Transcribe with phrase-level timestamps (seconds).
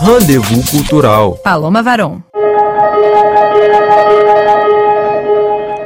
[0.00, 1.38] Rendezvous Cultural.
[1.42, 2.22] Paloma Varon.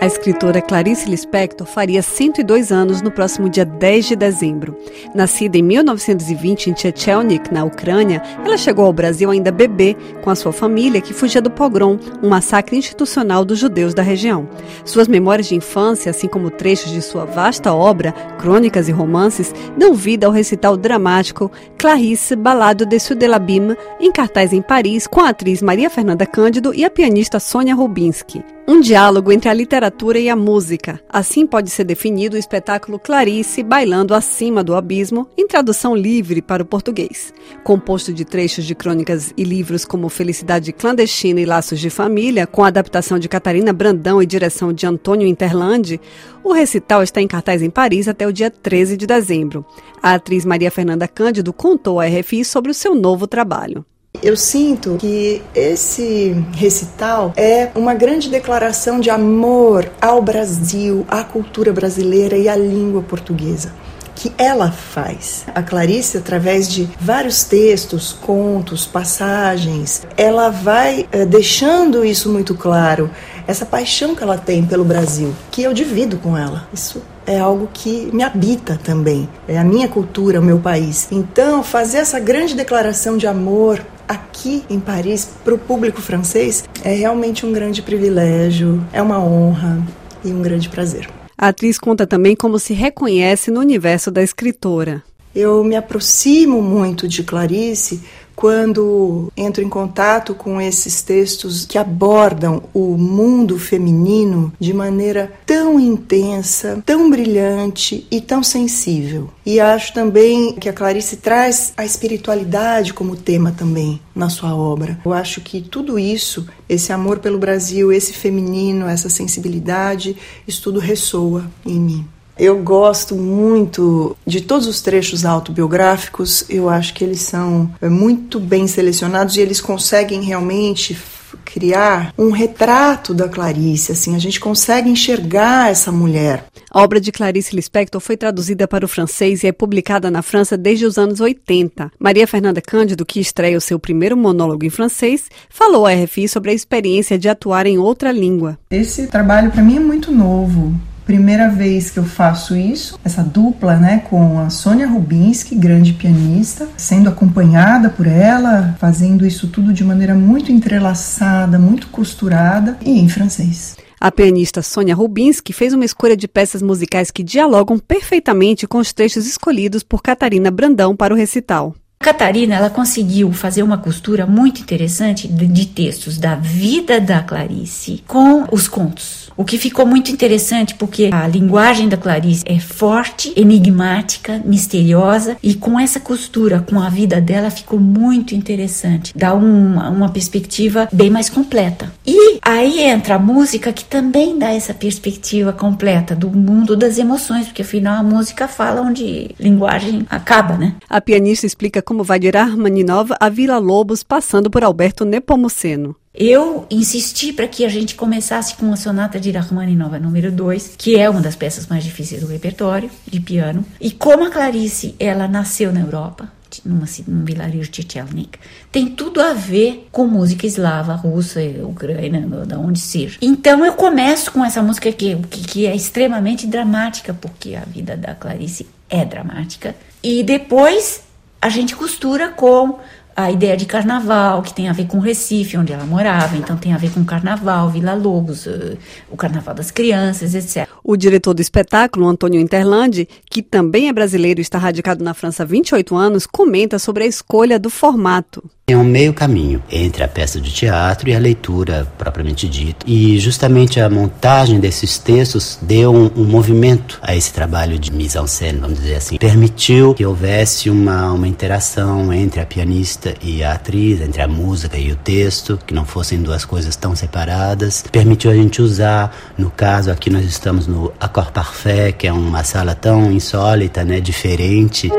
[0.00, 4.74] A escritora Clarice Lispector faria 102 anos no próximo dia 10 de dezembro.
[5.14, 10.34] Nascida em 1920 em Chechelnik, na Ucrânia, ela chegou ao Brasil ainda bebê com a
[10.34, 14.48] sua família que fugia do pogrom, um massacre institucional dos judeus da região.
[14.86, 19.92] Suas memórias de infância, assim como trechos de sua vasta obra, crônicas e romances, dão
[19.92, 25.60] vida ao recital dramático Clarice Balado de Sudelabim, em cartaz em Paris, com a atriz
[25.60, 28.42] Maria Fernanda Cândido e a pianista Sônia Rubinski.
[28.68, 31.00] Um diálogo entre a literatura e a música.
[31.08, 36.62] Assim pode ser definido o espetáculo Clarice Bailando Acima do Abismo, em tradução livre para
[36.62, 37.32] o português.
[37.64, 42.62] Composto de trechos de crônicas e livros como Felicidade Clandestina e Laços de Família, com
[42.62, 46.00] adaptação de Catarina Brandão e direção de Antônio Interlandi,
[46.44, 49.64] o recital está em cartaz em Paris até o dia 13 de dezembro.
[50.02, 53.84] A atriz Maria Fernanda Cândido contou à RFI sobre o seu novo trabalho.
[54.22, 61.72] Eu sinto que esse recital é uma grande declaração de amor ao Brasil, à cultura
[61.72, 63.72] brasileira e à língua portuguesa
[64.14, 65.46] que ela faz.
[65.54, 73.10] A Clarice, através de vários textos, contos, passagens, ela vai é, deixando isso muito claro,
[73.46, 76.68] essa paixão que ela tem pelo Brasil, que eu divido com ela.
[76.70, 81.08] Isso é algo que me habita também, é a minha cultura, o meu país.
[81.10, 86.92] Então, fazer essa grande declaração de amor aqui em Paris para o público francês é
[86.92, 89.80] realmente um grande privilégio, é uma honra
[90.24, 91.08] e um grande prazer.
[91.38, 95.00] A atriz conta também como se reconhece no universo da escritora.
[95.32, 98.02] Eu me aproximo muito de Clarice
[98.40, 105.78] quando entro em contato com esses textos que abordam o mundo feminino de maneira tão
[105.78, 109.28] intensa, tão brilhante e tão sensível.
[109.44, 114.98] E acho também que a Clarice traz a espiritualidade como tema também na sua obra.
[115.04, 120.16] Eu acho que tudo isso, esse amor pelo Brasil, esse feminino, essa sensibilidade,
[120.48, 122.06] isso tudo ressoa em mim.
[122.40, 128.40] Eu gosto muito de todos os trechos autobiográficos, eu acho que eles são é, muito
[128.40, 130.96] bem selecionados e eles conseguem realmente
[131.44, 136.46] criar um retrato da Clarice, assim, a gente consegue enxergar essa mulher.
[136.70, 140.56] A obra de Clarice Lispector foi traduzida para o francês e é publicada na França
[140.56, 141.92] desde os anos 80.
[141.98, 146.52] Maria Fernanda Cândido, que estreia o seu primeiro monólogo em francês, falou à RFI sobre
[146.52, 148.58] a experiência de atuar em outra língua.
[148.70, 150.72] Esse trabalho para mim é muito novo
[151.10, 156.68] primeira vez que eu faço isso, essa dupla, né, com a Sônia Rubinski, grande pianista,
[156.76, 163.08] sendo acompanhada por ela, fazendo isso tudo de maneira muito entrelaçada, muito costurada e em
[163.08, 163.76] francês.
[164.00, 168.92] A pianista Sônia Rubinski fez uma escolha de peças musicais que dialogam perfeitamente com os
[168.92, 171.74] trechos escolhidos por Catarina Brandão para o recital.
[172.02, 178.46] Catarina, ela conseguiu fazer uma costura muito interessante de, textos da vida da Clarice com
[178.50, 179.30] os contos.
[179.36, 185.54] O que ficou muito interessante porque a linguagem da Clarice é forte, enigmática, misteriosa e
[185.54, 189.12] com essa costura com a vida dela ficou muito interessante.
[189.14, 191.92] Dá uma, uma perspectiva bem mais completa.
[192.06, 197.46] E aí entra a música que também dá essa perspectiva completa do mundo das emoções,
[197.46, 200.74] porque afinal a música fala onde linguagem acaba, né?
[200.88, 205.96] A pianista explica como vai de Rachmaninov a Vila Lobos passando por Alberto Nepomuceno.
[206.14, 210.96] Eu insisti para que a gente começasse com a sonata de Rachmaninoff número 2, que
[210.96, 213.64] é uma das peças mais difíceis do repertório de piano.
[213.80, 216.30] E como a Clarice, ela nasceu na Europa,
[216.64, 218.38] numa, num vilarejo de Chelnik,
[218.70, 223.18] tem tudo a ver com música eslava, russa, ucrânia, da onde seja.
[223.20, 227.96] Então eu começo com essa música que, que, que é extremamente dramática, porque a vida
[227.96, 229.74] da Clarice é dramática.
[230.02, 231.09] E depois
[231.40, 232.78] a gente costura com
[233.16, 236.72] a ideia de carnaval, que tem a ver com Recife, onde ela morava, então tem
[236.72, 238.76] a ver com carnaval, Vila Lobos, eh,
[239.10, 240.68] o carnaval das crianças, etc.
[240.82, 245.42] O diretor do espetáculo, Antônio Interlandi, que também é brasileiro e está radicado na França
[245.42, 248.42] há 28 anos, comenta sobre a escolha do formato.
[248.70, 252.86] É um meio caminho entre a peça de teatro e a leitura propriamente dita.
[252.86, 258.60] E justamente a montagem desses textos deu um, um movimento a esse trabalho de mise-en-scène,
[258.60, 259.16] vamos dizer assim.
[259.16, 264.78] Permitiu que houvesse uma, uma interação entre a pianista e a atriz, entre a música
[264.78, 267.82] e o texto, que não fossem duas coisas tão separadas.
[267.90, 272.44] Permitiu a gente usar, no caso aqui nós estamos no Accord Parfait, que é uma
[272.44, 274.92] sala tão insólita, né, diferente.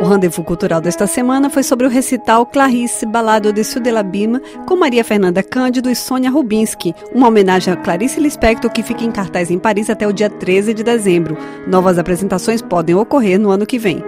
[0.00, 5.04] O rendezvous cultural desta semana foi sobre o recital Clarice Balado de Sudelabima com Maria
[5.04, 9.58] Fernanda Cândido e Sônia Rubinski, uma homenagem a Clarice Lispector que fica em cartaz em
[9.58, 11.36] Paris até o dia 13 de dezembro.
[11.66, 14.02] Novas apresentações podem ocorrer no ano que vem.